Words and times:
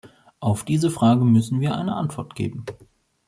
Auf 0.39 0.65
diese 0.65 0.89
Frage 0.89 1.23
müssen 1.25 1.59
wir 1.59 1.75
eine 1.75 1.95
Antwort 1.95 2.33
geben! 2.33 2.65